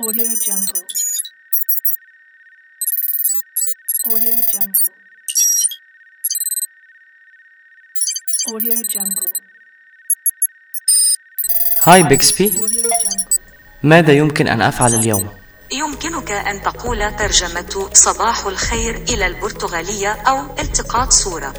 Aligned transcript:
Audio 0.00 0.30
Jungle. 0.46 0.82
Audio 4.06 4.36
Jungle. 4.52 4.90
Audio 8.48 8.74
Jungle. 8.92 9.32
هاي 11.82 12.02
بيكسبي. 12.02 12.52
ماذا 13.82 14.12
يمكن 14.12 14.48
أن 14.48 14.62
أفعل 14.62 14.94
اليوم؟ 14.94 15.28
يمكنك 15.72 16.30
أن 16.30 16.62
تقول 16.62 17.16
ترجمة 17.16 17.90
صباح 17.92 18.46
الخير 18.46 18.94
إلى 18.96 19.26
البرتغالية 19.26 20.12
أو 20.12 20.58
التقاط 20.58 21.12
صورة 21.12 21.54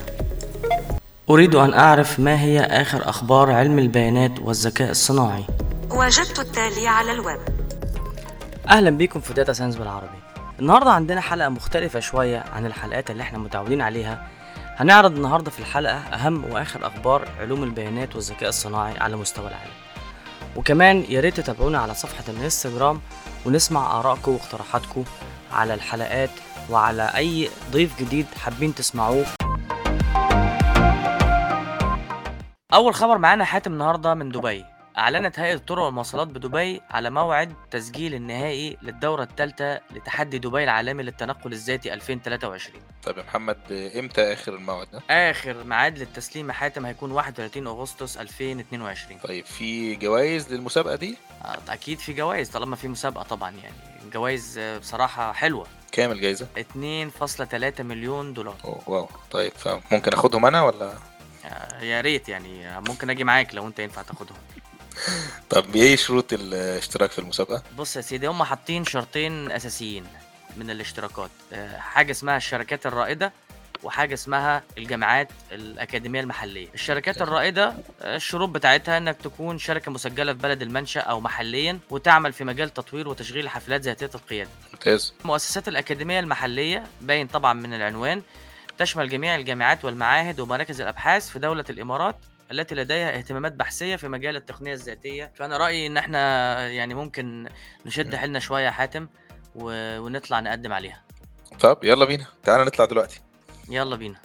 أريد 1.29 1.55
أن 1.55 1.73
أعرف 1.73 2.19
ما 2.19 2.41
هي 2.41 2.59
آخر 2.59 3.09
أخبار 3.09 3.51
علم 3.51 3.79
البيانات 3.79 4.39
والذكاء 4.39 4.91
الصناعي 4.91 5.43
وجدت 5.89 6.39
التالي 6.39 6.87
على 6.87 7.11
الويب 7.11 7.39
أهلا 8.69 8.89
بيكم 8.89 9.19
في 9.19 9.33
data 9.33 9.53
science 9.53 9.75
بالعربي. 9.75 10.19
النهاردة 10.59 10.91
عندنا 10.91 11.21
حلقة 11.21 11.49
مختلفة 11.49 11.99
شوية 11.99 12.43
عن 12.53 12.65
الحلقات 12.65 13.11
اللي 13.11 13.23
إحنا 13.23 13.37
متعودين 13.37 13.81
عليها. 13.81 14.27
هنعرض 14.75 15.15
النهاردة 15.15 15.51
في 15.51 15.59
الحلقة 15.59 15.97
أهم 15.97 16.43
وآخر 16.51 16.87
أخبار 16.87 17.27
علوم 17.39 17.63
البيانات 17.63 18.15
والذكاء 18.15 18.49
الصناعي 18.49 18.97
على 18.97 19.15
مستوى 19.15 19.47
العالم. 19.47 19.71
وكمان 20.55 21.05
يا 21.09 21.21
ريت 21.21 21.39
تتابعونا 21.39 21.79
على 21.79 21.93
صفحة 21.93 22.23
الانستجرام 22.29 23.01
ونسمع 23.45 23.99
آرائكم 23.99 24.31
واقتراحاتكم 24.31 25.03
على 25.53 25.73
الحلقات 25.73 26.31
وعلى 26.69 27.11
أي 27.15 27.49
ضيف 27.71 27.99
جديد 27.99 28.25
حابين 28.43 28.75
تسمعوه. 28.75 29.25
أول 32.73 32.93
خبر 32.93 33.17
معانا 33.17 33.45
حاتم 33.45 33.73
النهاردة 33.73 34.13
من 34.13 34.29
دبي. 34.29 34.65
أعلنت 34.99 35.39
هيئة 35.39 35.53
الطرق 35.53 35.83
والمواصلات 35.83 36.27
بدبي 36.27 36.81
على 36.89 37.09
موعد 37.09 37.53
تسجيل 37.71 38.15
النهائي 38.15 38.77
للدورة 38.81 39.23
الثالثة 39.23 39.81
لتحدي 39.91 40.37
دبي 40.37 40.63
العالمي 40.63 41.03
للتنقل 41.03 41.51
الذاتي 41.51 41.93
2023 41.93 42.81
طيب 43.03 43.17
يا 43.17 43.23
محمد 43.23 43.57
إمتى 43.99 44.33
آخر 44.33 44.55
الموعد 44.55 44.87
ده؟ 44.93 45.01
آخر 45.09 45.63
ميعاد 45.63 45.97
للتسليم 45.97 46.51
حاتم 46.51 46.85
هيكون 46.85 47.11
31 47.11 47.67
أغسطس 47.67 48.17
2022 48.17 49.19
طيب 49.19 49.45
في 49.45 49.95
جوائز 49.95 50.53
للمسابقة 50.53 50.95
دي؟ 50.95 51.17
آه، 51.45 51.57
أكيد 51.69 51.99
في 51.99 52.13
جوائز 52.13 52.49
طالما 52.49 52.75
في 52.75 52.87
مسابقة 52.87 53.23
طبعا 53.23 53.51
يعني 53.51 54.11
جوائز 54.13 54.57
آه، 54.57 54.77
بصراحة 54.77 55.33
حلوة 55.33 55.67
كام 55.91 56.11
الجايزة؟ 56.11 56.47
2.3 56.57 57.81
مليون 57.81 58.33
دولار 58.33 58.55
أوه 58.65 58.81
واو 58.87 59.09
طيب 59.31 59.51
فممكن 59.51 60.13
أخدهم 60.13 60.45
أنا 60.45 60.63
ولا؟ 60.63 60.93
آه، 61.45 61.83
يا 61.83 62.01
ريت 62.01 62.29
يعني 62.29 62.79
ممكن 62.89 63.09
أجي 63.09 63.23
معاك 63.23 63.55
لو 63.55 63.67
أنت 63.67 63.79
ينفع 63.79 64.01
تاخدهم 64.01 64.37
طب 65.49 65.75
إيه 65.75 65.95
شروط 65.95 66.33
الاشتراك 66.33 67.11
في 67.11 67.19
المسابقة؟ 67.19 67.63
بص 67.77 67.95
يا 67.95 68.01
سيدي 68.01 68.27
هم 68.27 68.43
حاطين 68.43 68.85
شرطين 68.85 69.51
أساسيين 69.51 70.05
من 70.57 70.69
الاشتراكات 70.69 71.29
آه، 71.53 71.77
حاجة 71.77 72.11
اسمها 72.11 72.37
الشركات 72.37 72.85
الرائدة 72.85 73.33
وحاجة 73.83 74.13
اسمها 74.13 74.63
الجامعات 74.77 75.29
الأكاديمية 75.51 76.19
المحلية 76.19 76.67
الشركات. 76.73 77.21
الرائدة 77.21 77.73
آه، 78.01 78.15
الشروط 78.15 78.49
بتاعتها 78.49 78.97
إنك 78.97 79.17
تكون 79.23 79.57
شركة 79.57 79.91
مسجلة 79.91 80.33
في 80.33 80.39
بلد 80.39 80.61
المنشأ 80.61 80.99
أو 81.01 81.19
محليا 81.21 81.79
وتعمل 81.89 82.33
في 82.33 82.43
مجال 82.43 82.73
تطوير 82.73 83.07
وتشغيل 83.07 83.49
حفلات 83.49 83.81
ذاتية 83.81 84.09
القيادة 84.15 84.49
ممتاز 84.73 85.13
المؤسسات 85.21 85.67
الأكاديمية 85.67 86.19
المحلية 86.19 86.83
باين 87.01 87.27
طبعا 87.27 87.53
من 87.53 87.73
العنوان 87.73 88.21
تشمل 88.77 89.09
جميع 89.09 89.35
الجامعات 89.35 89.85
والمعاهد 89.85 90.39
ومراكز 90.39 90.81
الأبحاث 90.81 91.29
في 91.29 91.39
دولة 91.39 91.65
الإمارات 91.69 92.15
التي 92.51 92.75
لديها 92.75 93.17
اهتمامات 93.17 93.53
بحثية 93.53 93.95
في 93.95 94.07
مجال 94.07 94.35
التقنية 94.35 94.73
الذاتية. 94.73 95.31
فأنا 95.35 95.57
رأيي 95.57 95.87
إن 95.87 95.97
إحنا 95.97 96.67
يعني 96.67 96.93
ممكن 96.93 97.49
نشد 97.85 98.15
حيلنا 98.15 98.39
شوية 98.39 98.65
يا 98.65 98.71
حاتم 98.71 99.07
و... 99.55 99.99
ونطلع 99.99 100.39
نقدم 100.39 100.73
عليها. 100.73 101.03
طب 101.59 101.77
يلا 101.83 102.05
بينا. 102.05 102.25
تعالى 102.43 102.65
نطلع 102.65 102.85
دلوقتي. 102.85 103.21
يلا 103.69 103.95
بينا. 103.95 104.19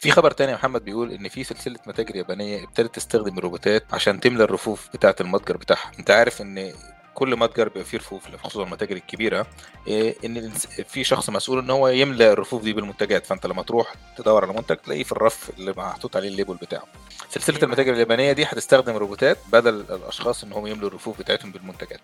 في 0.00 0.10
خبر 0.10 0.30
تاني 0.30 0.52
يا 0.52 0.56
محمد 0.56 0.84
بيقول 0.84 1.12
إن 1.12 1.28
في 1.28 1.44
سلسلة 1.44 1.78
متاجر 1.86 2.16
يابانية 2.16 2.64
ابتدت 2.64 2.94
تستخدم 2.94 3.38
الروبوتات 3.38 3.94
عشان 3.94 4.20
تملى 4.20 4.44
الرفوف 4.44 4.88
بتاعة 4.94 5.16
المتجر 5.20 5.56
بتاعها. 5.56 5.92
أنت 5.98 6.10
عارف 6.10 6.42
إن 6.42 6.72
كل 7.14 7.36
متجر 7.36 7.68
بيبقى 7.68 7.84
فيه 7.84 7.98
رفوف 7.98 8.36
خصوصا 8.36 8.64
المتاجر 8.64 8.96
الكبيرة 8.96 9.46
إيه، 9.86 10.16
إن 10.24 10.50
في 10.88 11.04
شخص 11.04 11.30
مسؤول 11.30 11.58
إن 11.58 11.70
هو 11.70 11.88
يملى 11.88 12.32
الرفوف 12.32 12.62
دي 12.62 12.72
بالمنتجات. 12.72 13.26
فأنت 13.26 13.46
لما 13.46 13.62
تروح 13.62 13.94
تدور 14.16 14.44
على 14.44 14.52
منتج 14.52 14.76
تلاقيه 14.76 15.02
في 15.04 15.12
الرف 15.12 15.50
اللي 15.58 15.74
محطوط 15.76 16.16
عليه 16.16 16.28
الليبل 16.28 16.54
بتاعه. 16.54 16.84
سلسلة 17.30 17.56
أيوة. 17.56 17.64
المتاجر 17.66 17.92
اليابانية 17.92 18.32
دي 18.32 18.44
هتستخدم 18.44 18.96
روبوتات 18.96 19.38
بدل 19.52 19.74
الأشخاص 19.74 20.44
إن 20.44 20.52
هم 20.52 20.66
يملوا 20.66 20.88
الرفوف 20.88 21.18
بتاعتهم 21.18 21.52
بالمنتجات. 21.52 22.00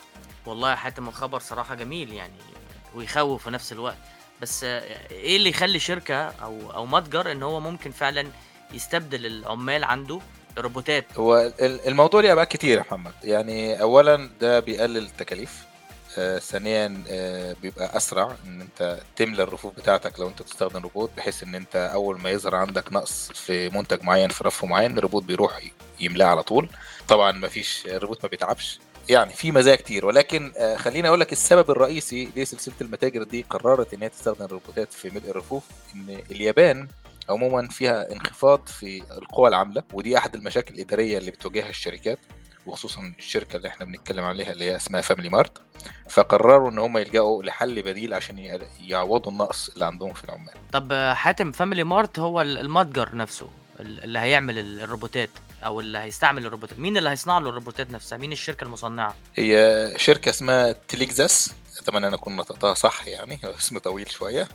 والله 0.47 0.71
يا 0.71 0.77
حاتم 0.77 1.09
الخبر 1.09 1.39
صراحة 1.39 1.75
جميل 1.75 2.13
يعني 2.13 2.35
ويخوف 2.95 3.45
في 3.45 3.51
نفس 3.51 3.73
الوقت. 3.73 3.99
بس 4.43 4.65
آه، 4.65 5.11
إيه 5.11 5.37
اللي 5.37 5.51
يخلي 5.51 5.79
شركة 5.79 6.15
أو 6.15 6.73
أو 6.75 6.87
متجر 6.87 7.33
إن 7.33 7.43
هو 7.43 7.61
ممكن 7.61 7.91
فعلا 7.91 8.27
يستبدل 8.73 9.27
العمال 9.27 9.85
عنده؟ 9.85 10.21
روبوتات. 10.61 11.05
هو 11.17 11.37
ال- 11.61 11.89
الموضوع 11.89 12.21
ليه 12.21 12.33
أبعاد 12.33 12.47
كتير 12.47 12.77
يا 12.79 12.83
محمد. 12.83 13.13
يعني 13.25 13.81
اولا 13.83 14.31
ده 14.41 14.61
بيقلل 14.61 14.97
التكاليف. 15.05 15.71
آه 16.19 16.39
ثانيا 16.39 17.03
آه 17.11 17.57
بيبقى 17.63 17.97
أسرع 17.97 18.35
إن 18.47 18.61
أنت 18.61 18.99
تملى 19.17 19.43
الرفوف 19.43 19.77
بتاعتك 19.77 20.21
لو 20.21 20.29
أنت 20.29 20.43
بتستخدم 20.43 20.83
روبوت 20.83 21.11
بحيث 21.17 21.43
إن 21.43 21.55
أنت 21.55 21.77
أول 21.77 22.21
ما 22.21 22.31
يظهر 22.31 22.55
عندك 22.55 22.93
نقص 22.93 23.33
في 23.33 23.69
منتج 23.69 24.03
معين 24.03 24.29
في 24.29 24.45
رف 24.45 24.65
معين 24.65 24.99
الروبوت 24.99 25.23
بيروح 25.25 25.61
يملاه 26.01 26.27
على 26.27 26.43
طول. 26.43 26.69
طبعا 27.09 27.33
ما 27.33 27.49
فيش 27.49 27.83
الروبوت 27.87 28.23
ما 28.23 28.29
بيتعبش. 28.29 28.79
يعني 29.09 29.33
في 29.33 29.53
مزايا 29.53 29.77
كتير. 29.77 30.07
ولكن 30.07 30.53
آه 30.57 30.77
خليني 30.77 31.09
أقول 31.09 31.21
لك 31.21 31.33
السبب 31.33 31.71
الرئيسي 31.71 32.29
ليه 32.37 32.45
سلسلة 32.45 32.75
المتاجر 32.81 33.23
دي 33.23 33.45
قررت 33.51 33.95
إن 33.95 34.03
هي 34.03 34.09
تستخدم 34.09 34.45
الروبوتات 34.45 34.93
في 34.93 35.11
ملء 35.11 35.31
الرفوف 35.31 35.65
إن 35.95 36.23
اليابان 36.31 36.89
عموما 37.31 37.69
فيها 37.69 38.13
انخفاض 38.13 38.67
في 38.67 39.03
القوى 39.19 39.49
العاملة 39.49 39.83
ودي 39.93 40.19
أحد 40.19 40.35
المشاكل 40.35 40.75
الإدارية 40.75 41.19
اللي 41.19 41.31
بتواجهها 41.31 41.69
الشركات 41.69 42.19
وخصوصا 42.67 43.13
الشركة 43.19 43.57
اللي 43.57 43.69
إحنا 43.69 43.87
بنتكلم 43.87 44.25
عليها 44.25 44.53
اللي 44.53 44.65
هي 44.65 44.77
اسمها 44.77 45.01
Family 45.01 45.29
Mart 45.29 45.53
فقرروا 46.09 46.71
إن 46.71 46.79
هم 46.79 46.99
يلجأوا 46.99 47.43
لحل 47.43 47.83
بديل 47.83 48.15
عشان 48.15 48.61
يعوضوا 48.81 49.33
النقص 49.33 49.69
اللي 49.69 49.85
عندهم 49.85 50.13
في 50.13 50.25
العمال. 50.25 50.55
طب 50.73 50.93
حاتم 51.15 51.53
Family 51.53 51.85
Mart 51.85 52.19
هو 52.19 52.41
ال- 52.41 52.59
المتجر 52.59 53.17
نفسه 53.17 53.49
ال- 53.81 54.05
اللي 54.05 54.19
هيعمل 54.19 54.59
ال- 54.59 54.81
الروبوتات 54.81 55.31
أو 55.65 55.81
اللي 55.81 55.99
هيستعمل 55.99 56.47
الروبوتات. 56.47 56.79
مين 56.79 56.97
اللي 56.97 57.11
هيصنع 57.11 57.39
له 57.39 57.49
الروبوتات 57.49 57.91
نفسها؟ 57.91 58.19
مين 58.19 58.33
الشركة 58.33 58.65
المصنعة؟ 58.65 59.15
هي 59.35 59.93
شركة 59.97 60.31
اسمها 60.31 60.73
Telexistence 60.73 61.53
أتمنى 61.83 62.07
أن 62.09 62.15
أكون 62.15 62.37
نطقتها 62.37 62.75
صح 62.75 63.07
يعني 63.07 63.41
اسم 63.59 63.79
طويل 63.79 64.11
شوية. 64.11 64.49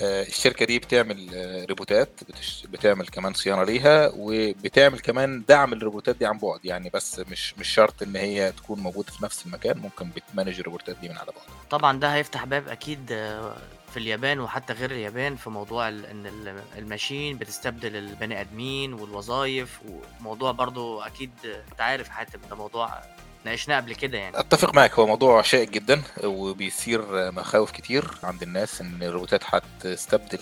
الشركة 0.00 0.66
دي 0.66 0.78
بتعمل 0.78 1.28
آه، 1.34 1.64
روبوتات 1.64 2.10
بتش- 2.28 2.66
بتعمل 2.66 3.06
كمان 3.08 3.34
صيانة 3.34 3.64
ليها 3.64 4.10
وبتعمل 4.16 4.98
كمان 5.00 5.42
دعم 5.48 5.72
الروبوتات 5.72 6.16
دي 6.16 6.26
عن 6.26 6.38
بعد. 6.38 6.60
يعني 6.64 6.90
بس 6.94 7.18
مش 7.18 7.58
مش 7.58 7.68
شرط 7.68 8.02
إن 8.02 8.16
هي 8.16 8.52
تكون 8.52 8.80
موجودة 8.80 9.12
في 9.12 9.24
نفس 9.24 9.46
المكان 9.46 9.78
ممكن 9.78 10.10
بتمانج 10.10 10.58
الروبوتات 10.60 10.96
دي 10.96 11.08
من 11.08 11.16
على 11.18 11.26
بعد 11.26 11.68
طبعا 11.70 12.00
ده 12.00 12.14
هيفتح 12.14 12.44
باب 12.44 12.68
أكيد 12.68 13.12
آه، 13.12 13.56
في 13.90 13.96
اليابان 13.96 14.40
وحتى 14.40 14.72
غير 14.72 14.90
اليابان 14.90 15.36
في 15.36 15.50
موضوع 15.50 15.88
إن 15.88 16.26
ال- 16.26 16.62
الماشين 16.78 17.38
بتستبدل 17.38 17.96
البني 17.96 18.40
آدمين 18.40 18.92
والوظائف 18.92 19.80
وموضوع 20.20 20.52
برضو 20.52 21.00
أكيد 21.00 21.30
آه، 21.46 21.62
أنت 21.72 21.80
عارف 21.80 22.08
حاتم 22.08 22.38
ده 22.50 22.56
موضوع 22.56 23.00
ناقشناه 23.44 23.76
قبل 23.76 23.94
كده 23.94 24.18
يعني. 24.18 24.38
أتفق 24.40 24.74
معك 24.74 24.94
هو 24.98 25.06
موضوع 25.06 25.42
شائك 25.42 25.70
جدا 25.70 26.02
وبيثير 26.24 27.02
مخاوف 27.32 27.70
كتير 27.70 28.04
عند 28.22 28.42
الناس 28.42 28.80
إن 28.80 29.02
الروبوتات 29.02 29.42
هتستبدل 29.46 30.38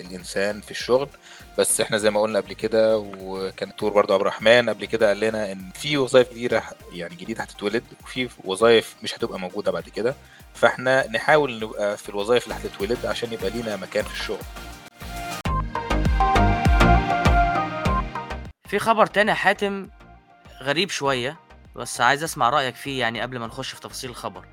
الإنسان 0.00 0.60
في 0.60 0.70
الشغل. 0.70 1.08
بس 1.58 1.80
إحنا 1.80 1.98
زي 1.98 2.10
ما 2.10 2.20
قلنا 2.20 2.40
قبل 2.40 2.52
كده 2.52 2.98
وكان 2.98 3.68
دكتور 3.68 3.92
برضه 3.92 4.14
عبد 4.14 4.20
الرحمن 4.20 4.68
قبل 4.70 4.84
كده 4.84 5.08
قال 5.08 5.20
لنا 5.20 5.52
إن 5.52 5.70
في 5.74 5.96
وظائف 5.96 6.30
جديده 6.30 6.62
يعني 6.92 7.14
جديده 7.14 7.42
هتتولد 7.42 7.84
وفي 8.02 8.28
وظائف 8.44 8.94
مش 9.02 9.14
هتبقى 9.14 9.38
موجودة 9.40 9.72
بعد 9.72 9.88
كده. 9.88 10.14
فإحنا 10.54 11.06
نحاول 11.10 11.60
نبقى 11.60 11.96
في 11.96 12.08
الوظائف 12.08 12.44
اللي 12.44 12.54
هتتولد 12.54 13.06
عشان 13.06 13.32
يبقى 13.32 13.50
لينا 13.50 13.76
مكان 13.76 14.04
في 14.04 14.12
الشغل. 14.14 14.38
في 18.68 18.78
خبر 18.78 19.06
تاني 19.06 19.34
حاتم 19.34 19.88
غريب 20.62 20.90
شوية. 20.90 21.36
بس 21.80 22.00
عايز 22.00 22.24
أسمع 22.24 22.50
رأيك 22.50 22.74
فيه 22.74 23.00
يعني 23.00 23.20
قبل 23.20 23.38
ما 23.38 23.46
نخش 23.46 23.70
في 23.70 23.80
تفاصيل 23.80 24.10
الخبر. 24.10 24.44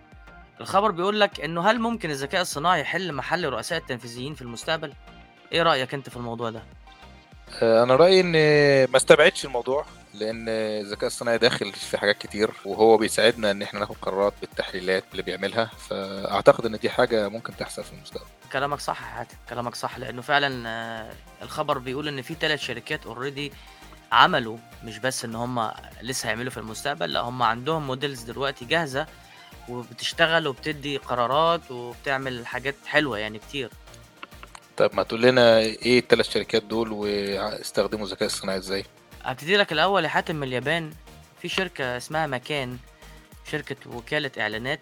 الخبر 0.61 0.91
بيقول 0.91 1.19
لك 1.19 1.41
إنه 1.41 1.69
هل 1.69 1.79
ممكن 1.79 2.09
الذكاء 2.09 2.41
الصناعي 2.41 2.81
يحل 2.81 3.13
محل 3.13 3.45
الرؤساء 3.45 3.79
التنفيذيين 3.79 4.33
في 4.33 4.41
المستقبل؟ 4.41 4.93
إيه 5.51 5.63
رأيك 5.63 5.93
أنت 5.93 6.09
في 6.09 6.17
الموضوع 6.17 6.49
ده؟ 6.49 6.63
آه، 7.61 7.83
أنا 7.83 7.95
رأيي 7.95 8.21
إن 8.21 8.31
ما 8.91 8.97
استبعدش 8.97 9.45
الموضوع 9.45 9.85
لأن 10.13 10.49
الذكاء 10.49 11.07
الصناعي 11.07 11.37
داخل 11.37 11.73
في 11.73 11.97
حاجات 11.97 12.17
كتير 12.17 12.51
وهو 12.65 12.97
بيساعدنا 12.97 13.51
إن 13.51 13.61
إحنا 13.61 13.79
ناخد 13.79 13.95
قرارات 14.01 14.33
بالتحليلات 14.41 15.03
اللي 15.11 15.23
بيعملها 15.23 15.65
فأعتقد 15.89 16.65
إن 16.65 16.77
دي 16.77 16.89
حاجة 16.89 17.29
ممكن 17.29 17.55
تحصل 17.57 17.83
في 17.83 17.93
المستقبل. 17.93 18.25
كلامك 18.53 18.79
صح 18.79 19.01
يا 19.01 19.07
حاتم 19.07 19.35
كلامك 19.49 19.75
صح 19.75 19.97
لأنه 19.97 20.21
فعلا 20.21 20.69
آه، 20.69 21.11
الخبر 21.41 21.77
بيقول 21.77 22.07
إن 22.07 22.21
في 22.21 22.33
ثلاث 22.33 22.59
شركات 22.59 23.05
already 23.05 23.51
عملوا 24.11 24.57
مش 24.83 24.99
بس 24.99 25.25
إن 25.25 25.35
هم 25.35 25.71
لسه 26.01 26.27
هيعملوا 26.27 26.51
في 26.51 26.57
المستقبل 26.57 27.13
لا 27.13 27.19
هم 27.19 27.43
عندهم 27.43 27.87
models 27.87 28.21
دلوقتي 28.21 28.65
جاهزة 28.65 29.07
وبتشتغل 29.69 30.47
وبتدي 30.47 30.97
قرارات 30.97 31.71
وبتعمل 31.71 32.47
حاجات 32.47 32.75
حلوة 32.85 33.17
يعني 33.17 33.39
كتير. 33.39 33.69
طب 34.77 34.89
ما 34.93 35.03
تقول 35.03 35.21
لنا 35.21 35.57
إيه 35.59 35.99
الثلاث 35.99 36.33
شركات 36.33 36.63
دول 36.63 36.91
واستخدموا 36.91 38.05
الذكاء 38.05 38.25
الصناعي 38.25 38.57
إزاي؟ 38.57 38.85
هبتدي 39.23 39.57
لك 39.57 39.71
الأول 39.71 40.03
يا 40.03 40.09
حاتم 40.09 40.35
من 40.35 40.47
اليابان. 40.47 40.91
في 41.41 41.49
شركة 41.49 41.97
اسمها 41.97 42.27
McCann 42.27 42.77
شركة 43.51 43.75
وكالة 43.95 44.31
إعلانات 44.39 44.79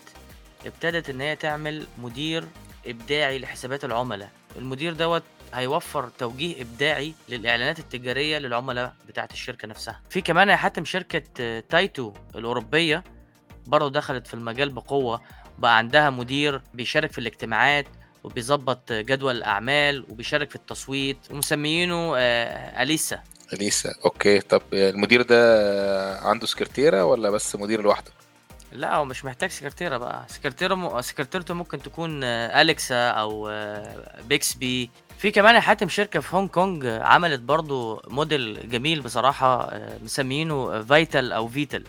ابتدت 0.65 1.09
إن 1.09 1.21
هي 1.21 1.35
تعمل 1.35 1.87
مدير 1.97 2.47
إبداعي 2.85 3.39
لحسابات 3.39 3.85
العملاء. 3.85 4.29
المدير 4.57 4.93
دوت 4.93 5.23
هيوفر 5.59 6.09
توجيه 6.09 6.61
إبداعي 6.61 7.13
للإعلانات 7.29 7.79
التجارية 7.79 8.37
للعملاء 8.37 8.93
بتاعة 9.07 9.29
الشركة 9.31 9.67
نفسها. 9.67 10.01
في 10.09 10.21
كمان 10.21 10.49
يا 10.49 10.55
حاتم 10.55 10.85
شركة 10.85 11.23
آه، 11.39 11.63
Tieto 11.69 12.13
الأوروبية 12.35 13.03
برضه 13.67 13.89
دخلت 13.91 14.27
في 14.27 14.33
المجال 14.33 14.69
بقوة 14.69 15.21
بقى 15.59 15.77
عندها 15.77 16.09
مدير 16.09 16.61
بيشارك 16.73 17.11
في 17.11 17.17
الاجتماعات 17.17 17.85
وبيظبط 18.23 18.91
جدول 18.93 19.37
الاعمال 19.37 20.05
وبيشارك 20.09 20.49
في 20.49 20.55
التصويت 20.55 21.17
ومسميينه 21.31 22.13
آه، 22.17 22.83
أليسا. 22.83 23.19
أليسا 23.53 23.93
okay. 24.05 24.39
طب 24.39 24.61
المدير 24.73 25.21
ده 25.21 26.19
عنده 26.19 26.45
سكرتيرة 26.47 27.05
ولا 27.05 27.29
بس 27.29 27.55
مدير 27.55 27.81
لوحده؟ 27.81 28.11
لا 28.71 28.95
هو 28.95 29.05
مش 29.05 29.25
محتاج 29.25 29.49
سكرتيرة 29.49 29.97
بقى. 29.97 30.25
سكرتيرة 30.27 30.75
م... 30.75 31.01
سكرتيرته 31.01 31.53
ممكن 31.53 31.81
تكون 31.81 32.23
آه، 32.23 32.61
Alexa 32.61 33.09
أو 33.09 33.47
آه، 33.49 34.21
Bixby. 34.29 34.89
في 35.17 35.31
كمان 35.31 35.55
يا 35.55 35.59
حاتم 35.59 35.89
شركة 35.89 36.19
في 36.19 36.35
هونج 36.35 36.49
كونج 36.49 36.85
عملت 36.85 37.39
برضو 37.39 38.01
موديل 38.07 38.69
جميل 38.69 39.01
بصراحة 39.01 39.63
آه، 39.69 39.97
مسمينه 40.03 40.81
Vital 40.83 41.31
أو 41.31 41.47
فيتال. 41.47 41.83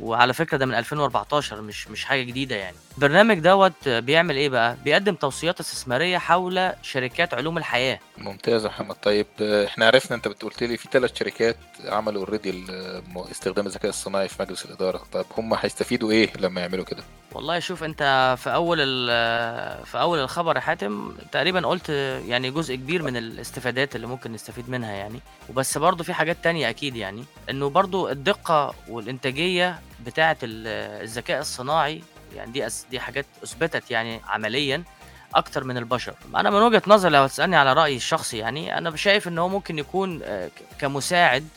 وعلى 0.00 0.32
فكرة 0.34 0.56
ده 0.56 0.66
من 0.66 0.74
2014 0.74 1.60
مش 1.60 1.88
مش 1.88 2.04
حاجة 2.04 2.22
جديدة 2.22 2.56
يعني. 2.56 2.76
البرنامج 2.96 3.38
دوت 3.38 3.88
بيعمل 3.88 4.36
إيه 4.36 4.48
بقى؟ 4.48 4.76
بيقدم 4.84 5.14
توصيات 5.14 5.60
استثمارية 5.60 6.18
حول 6.18 6.72
شركات 6.82 7.34
علوم 7.34 7.58
الحياة. 7.58 7.98
ممتاز 8.18 8.64
يا 8.64 8.68
محمد. 8.68 8.94
طيب 8.96 9.26
إحنا 9.40 9.86
عرفنا 9.86 10.16
أنت 10.16 10.28
قلت 10.42 10.62
لي 10.62 10.76
في 10.76 10.88
ثلاث 10.92 11.18
شركات 11.18 11.56
عملوا 11.84 12.24
اوريدي 12.24 12.64
استخدام 13.30 13.66
الذكاء 13.66 13.88
الصناعي 13.88 14.28
في 14.28 14.42
مجلس 14.42 14.64
الإدارة. 14.64 15.02
طب 15.12 15.24
هم 15.38 15.54
هيستفيدوا 15.54 16.10
إيه 16.10 16.30
لما 16.38 16.60
يعملوا 16.60 16.84
كده؟ 16.84 17.02
والله 17.32 17.58
شوف 17.58 17.84
أنت 17.84 18.34
في 18.38 18.54
أول 18.54 18.76
في 19.86 19.94
أول 20.00 20.18
الخبر 20.18 20.56
يا 20.56 20.60
حاتم 20.60 21.12
تقريبا 21.32 21.66
قلت 21.66 21.88
يعني 22.28 22.50
جزء 22.50 22.74
كبير 22.74 23.02
من 23.02 23.16
الاستفادات 23.16 23.96
اللي 23.96 24.06
ممكن 24.06 24.32
نستفيد 24.32 24.70
منها 24.70 24.92
يعني. 24.92 25.20
وبس 25.48 25.78
برضه 25.78 26.04
في 26.04 26.12
حاجات 26.12 26.36
تانية 26.42 26.68
أكيد 26.70 26.96
يعني. 26.96 27.24
إنه 27.50 27.68
برضه 27.70 28.10
الدقة 28.10 28.74
والإنتاجية 28.88 29.78
بتاعة 30.06 30.36
ال- 30.42 31.02
الذكاء 31.02 31.40
الصناعي 31.40 32.02
يعني 32.34 32.50
دي 32.52 32.66
دي 32.90 33.00
حاجات 33.00 33.26
أثبتت 33.44 33.90
يعني 33.90 34.20
عمليا 34.28 34.82
أكتر 35.34 35.64
من 35.64 35.76
البشر. 35.76 36.14
أنا 36.36 36.50
من 36.50 36.56
وجهة 36.62 36.82
نظري 36.86 37.10
لو 37.12 37.26
تسالني 37.26 37.56
على 37.56 37.72
رايي 37.72 37.96
الشخصي 37.96 38.38
يعني 38.38 38.78
أنا 38.78 38.96
شايف 38.96 39.28
إن 39.28 39.38
هو 39.38 39.48
ممكن 39.48 39.78
يكون 39.78 40.20
آه، 40.24 40.50
كمساعد 40.78 41.48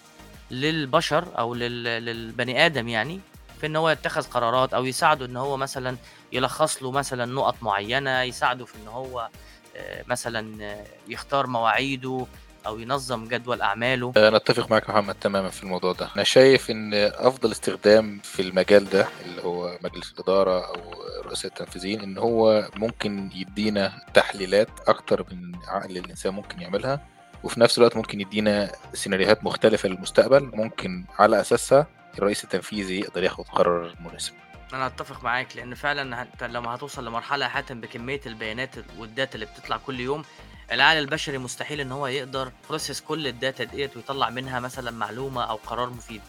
للبشر 0.51 1.25
أو 1.37 1.53
لل- 1.53 1.83
للبني 2.05 2.65
آدم 2.65 2.87
يعني 2.87 3.19
في 3.61 3.65
إن 3.67 3.75
هو 3.75 3.89
يتخذ 3.89 4.23
قرارات 4.23 4.73
أو 4.73 4.85
يساعده 4.85 5.25
إن 5.25 5.37
هو 5.37 5.57
مثلا 5.57 5.97
يلخص 6.31 6.83
له 6.83 6.91
مثلا 6.91 7.25
نقط 7.25 7.55
معينة 7.61 8.21
يساعده 8.21 8.65
في 8.65 8.75
إن 8.75 8.87
هو 8.87 9.29
آه، 9.77 10.03
مثلا 10.07 10.63
آه، 10.63 10.85
يختار 11.07 11.47
مواعيده 11.47 12.25
أو 12.67 12.79
ينظم 12.79 13.25
جدول 13.27 13.61
أعماله. 13.61 14.13
أنا 14.17 14.37
أتفق 14.37 14.71
معاك 14.71 14.89
يا 14.89 14.93
محمد 14.93 15.15
تماما 15.15 15.49
في 15.49 15.63
الموضوع 15.63 15.93
ده. 15.93 16.09
أنا 16.15 16.23
شايف 16.23 16.71
إن 16.71 16.93
أفضل 16.93 17.51
استخدام 17.51 18.19
في 18.23 18.41
المجال 18.41 18.89
ده 18.89 19.07
اللي 19.25 19.41
هو 19.43 19.77
مجلس 19.83 20.11
الإدارة 20.11 20.65
أو 20.65 20.93
رؤساء 21.25 21.51
التنفيذيين 21.51 22.01
إن 22.01 22.17
هو 22.17 22.69
ممكن 22.75 23.29
يدينا 23.35 24.05
تحليلات 24.13 24.69
أكتر 24.87 25.25
من 25.31 25.55
عقل 25.67 25.97
الإنسان 25.97 26.33
ممكن 26.33 26.61
يعملها 26.61 27.01
وفي 27.43 27.59
نفس 27.59 27.77
الوقت 27.77 27.95
ممكن 27.95 28.21
يدينا 28.21 28.71
سيناريوهات 28.93 29.43
مختلفة 29.43 29.89
للمستقبل 29.89 30.51
ممكن 30.53 31.05
على 31.19 31.41
أساسها 31.41 31.87
الرئيس 32.17 32.43
التنفيذي 32.43 32.99
يقدر 32.99 33.23
ياخد 33.23 33.45
قرار 33.45 33.95
مناسب. 33.99 34.33
أنا 34.73 34.87
أتفق 34.87 35.23
معاك 35.23 35.57
لأن 35.57 35.75
فعلا 35.75 36.21
انت 36.21 36.43
لما 36.43 36.75
هتوصل 36.75 37.05
لمرحلة 37.05 37.47
حاتم 37.47 37.81
بكمية 37.81 38.21
البيانات 38.25 38.69
وال 38.97 39.10
data 39.10 39.35
اللي 39.35 39.45
بتطلع 39.45 39.77
كل 39.77 39.99
يوم 39.99 40.23
العقل 40.71 40.97
البشري 40.97 41.37
مستحيل 41.37 41.81
إن 41.81 41.91
هو 41.91 42.07
يقدر 42.07 42.51
process 42.69 43.01
كل 43.01 43.27
ال 43.27 43.34
data 43.34 43.63
ديت 43.63 43.97
ويطلع 43.97 44.29
منها 44.29 44.59
مثلا 44.59 44.91
معلومة 44.91 45.43
أو 45.43 45.55
قرار 45.55 45.89
مفيد 45.89 46.21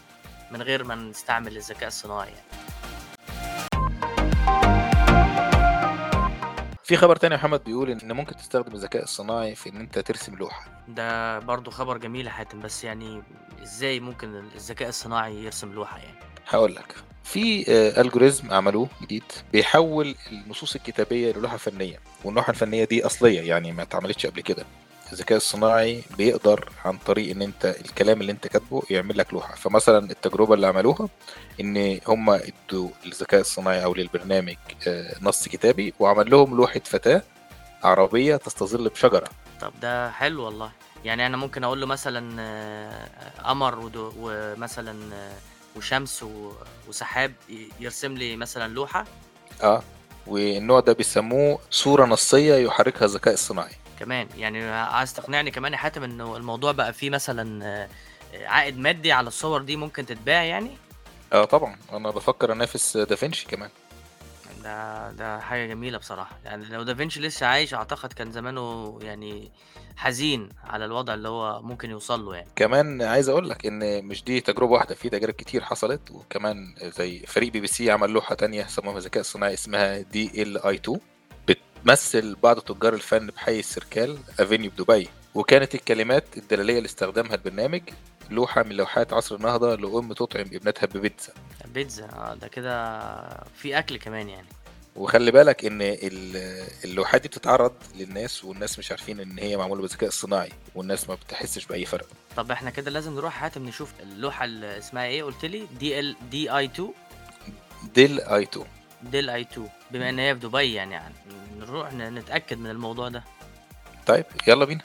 من 0.50 0.62
غير 0.62 0.84
ما 0.84 0.94
نستعمل 0.94 1.56
الذكاء 1.56 1.88
الصناعي 1.88 2.28
يعني. 2.28 2.60
في 6.84 6.96
خبر 6.96 7.16
تاني 7.16 7.34
يا 7.34 7.38
محمد 7.38 7.64
بيقول 7.64 7.90
إن 7.90 8.12
ممكن 8.12 8.36
تستخدم 8.36 8.74
الذكاء 8.74 9.02
الصناعي 9.02 9.54
في 9.54 9.68
إن 9.68 9.76
أنت 9.76 9.98
ترسم 9.98 10.34
لوحة. 10.34 10.84
ده 10.88 11.38
برضو 11.38 11.70
خبر 11.70 11.98
جميل 11.98 12.26
يا 12.26 12.30
حاتم 12.30 12.60
بس 12.60 12.84
يعني 12.84 13.22
إزاي 13.62 14.00
ممكن 14.00 14.34
الذكاء 14.54 14.88
الصناعي 14.88 15.44
يرسم 15.44 15.72
لوحة 15.72 15.98
يعني؟ 15.98 16.18
هقول 16.48 16.74
لك. 16.74 16.94
في 17.32 17.64
آه، 17.68 18.00
الجوريزم 18.00 18.52
عملوه 18.52 18.88
جديد 19.02 19.22
بيحول 19.52 20.14
النصوص 20.32 20.74
الكتابية 20.74 21.32
للوحة 21.32 21.56
فنيه 21.56 22.00
واللوحه 22.24 22.50
الفنية 22.50 22.84
دي 22.84 23.06
أصلية 23.06 23.40
يعني 23.40 23.72
ما 23.72 23.82
اتعملتش 23.82 24.26
قبل 24.26 24.40
كده. 24.40 24.64
الذكاء 25.12 25.36
الصناعي 25.36 26.02
بيقدر 26.18 26.68
عن 26.84 26.98
طريق 26.98 27.30
إن 27.30 27.42
أنت 27.42 27.64
الكلام 27.64 28.20
اللي 28.20 28.32
أنت 28.32 28.46
كاتبه 28.46 28.82
يعمل 28.90 29.18
لك 29.18 29.32
لوحة. 29.32 29.54
فمثلا 29.54 30.10
التجربة 30.10 30.54
اللي 30.54 30.66
عملوها 30.66 31.08
إن 31.60 32.00
هم 32.08 32.30
ادوا 32.30 32.88
للذكاء 33.04 33.40
الصناعي 33.40 33.84
أو 33.84 33.94
للبرنامج 33.94 34.56
آه، 34.88 35.14
نص 35.22 35.48
كتابي 35.48 35.94
وعمل 35.98 36.30
لهم 36.30 36.56
لوحة 36.56 36.80
فتاة 36.84 37.22
عربية 37.84 38.36
تستظل 38.36 38.88
بشجرة. 38.88 39.28
طب 39.60 39.72
ده 39.82 40.10
حلو 40.10 40.44
والله. 40.44 40.72
يعني 41.04 41.26
أنا 41.26 41.36
ممكن 41.36 41.64
أقول 41.64 41.80
له 41.80 41.86
مثلا 41.86 42.36
آه، 42.40 43.08
قمر 43.44 43.90
ومثلا 43.94 45.14
آه، 45.14 45.32
وشمس 45.76 46.22
و- 46.22 46.52
وسحاب 46.88 47.32
يرسم 47.80 48.14
لي 48.14 48.36
مثلا 48.36 48.72
لوحة. 48.72 49.04
آه. 49.62 49.82
والنوع 50.26 50.80
ده 50.80 50.92
بيسموه 50.92 51.58
صورة 51.70 52.04
نصية 52.06 52.54
يحركها 52.54 53.04
الذكاء 53.04 53.34
الصناعي. 53.34 53.72
كمان 54.00 54.28
يعني 54.36 54.64
عايز 54.70 55.14
تقنعني 55.14 55.50
كمان 55.50 55.72
يا 55.72 55.78
حاتم 55.78 56.02
إنه 56.02 56.36
الموضوع 56.36 56.72
بقى 56.72 56.92
فيه 56.92 57.10
مثلا 57.10 57.64
آه، 57.66 57.88
عائد 58.46 58.78
مادي 58.78 59.12
على 59.12 59.28
الصور 59.28 59.62
دي 59.62 59.76
ممكن 59.76 60.06
تتباع 60.06 60.42
يعني؟ 60.44 60.70
آه 61.32 61.44
طبعا. 61.44 61.76
أنا 61.92 62.10
بفكر 62.10 62.52
أنافس 62.52 62.96
دافنشي 62.96 63.46
كمان. 63.46 63.70
ده 64.62 65.10
ده 65.10 65.40
حاجة 65.40 65.66
جميلة 65.66 65.98
بصراحة. 65.98 66.38
يعني 66.44 66.64
لو 66.64 66.82
دافنشي 66.82 67.20
لسه 67.20 67.46
عايش 67.46 67.74
أعتقد 67.74 68.12
كان 68.12 68.32
زمانه 68.32 68.98
يعني 69.02 69.52
حزين 69.96 70.48
على 70.64 70.84
الوضع 70.84 71.14
اللي 71.14 71.28
هو 71.28 71.62
ممكن 71.62 71.90
يوصل 71.90 72.24
له 72.24 72.34
يعني. 72.34 72.48
كمان 72.56 73.02
عايز 73.02 73.28
أقول 73.28 73.48
لك 73.50 73.66
إن 73.66 74.04
مش 74.04 74.24
دي 74.24 74.40
تجربة 74.40 74.72
واحدة 74.72 74.94
في 74.94 75.08
تجارب 75.08 75.34
كتير 75.34 75.64
حصلت. 75.64 76.10
وكمان 76.10 76.74
زي 76.98 77.18
فريق 77.26 77.52
بي 77.52 77.60
بي 77.60 77.66
سي 77.66 77.90
عمل 77.90 78.10
لوحة 78.10 78.34
تانية 78.34 78.64
سموها 78.64 79.00
ذكاء 79.00 79.22
صناعي 79.22 79.54
اسمها 79.54 80.00
DALL-E 80.00 80.74
2 80.74 80.98
بتمثل 81.48 82.36
بعض 82.42 82.58
تجار 82.60 82.94
الفن 82.94 83.26
بحي 83.26 83.58
السركال 83.58 84.18
أفينيو 84.40 84.70
بدبي. 84.70 85.08
وكانت 85.34 85.74
الكلمات 85.74 86.24
الدلالية 86.36 86.76
اللي 86.78 86.86
استخدمها 86.86 87.34
البرنامج 87.34 87.82
لوحه 88.30 88.62
من 88.62 88.72
لوحات 88.76 89.12
عصر 89.12 89.34
النهضة 89.34 89.74
لأم 89.74 90.12
تطعم 90.12 90.44
ابنتها 90.52 90.86
ببيتزا. 90.86 91.32
بيتزا 91.74 92.04
آه 92.04 92.34
ده 92.34 92.48
كده 92.48 93.00
في 93.56 93.78
أكل 93.78 93.96
كمان 93.96 94.28
يعني. 94.28 94.46
وخلي 94.96 95.30
بالك 95.30 95.64
إن 95.64 95.82
ال- 95.82 96.66
اللوحات 96.84 97.22
دي 97.22 97.28
بتتعرض 97.28 97.72
للناس 97.96 98.44
والناس 98.44 98.78
مش 98.78 98.90
عارفين 98.90 99.20
إن 99.20 99.38
هي 99.38 99.56
معمولة 99.56 99.82
بالذكاء 99.82 100.08
الصناعي 100.08 100.52
والناس 100.74 101.08
ما 101.08 101.14
بتحسش 101.14 101.66
بأي 101.66 101.84
فرق. 101.84 102.06
طب 102.36 102.50
إحنا 102.50 102.70
كده 102.70 102.90
لازم 102.90 103.14
نروح 103.14 103.32
حاتم 103.34 103.66
نشوف 103.68 103.92
اللوحة 104.02 104.44
اللي 104.44 104.78
اسمها 104.78 105.04
إيه؟ 105.04 105.22
قلت 105.22 105.44
لي 105.44 105.66
دي 105.78 106.00
ال 106.00 106.16
دي 106.30 106.56
اي 106.56 106.64
2 106.64 106.92
ديل 107.94 108.20
اي 108.20 108.42
2 108.42 108.66
ديل 109.02 109.30
اي 109.30 109.40
2 109.40 109.68
بما 109.90 110.08
إن 110.10 110.18
هي 110.18 110.34
في 110.34 110.40
دبي 110.46 110.74
يعني, 110.74 110.94
يعني 110.94 111.14
نروح 111.58 111.92
نتأكد 111.92 112.58
من 112.58 112.70
الموضوع 112.70 113.08
ده. 113.08 113.24
طيب 114.06 114.24
يلا 114.48 114.64
بينا. 114.64 114.82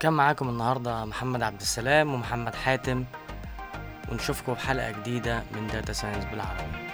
كان 0.00 0.12
معاكم 0.12 0.48
النهارده 0.48 1.04
محمد 1.04 1.42
عبد 1.42 1.60
السلام 1.60 2.14
ومحمد 2.14 2.54
حاتم 2.54 3.04
ونشوفكم 4.12 4.54
في 4.54 4.66
حلقه 4.66 4.90
جديدة 4.90 5.42
من 5.52 5.66
data 5.66 5.92
science 5.92 6.24
بالعربي. 6.24 6.85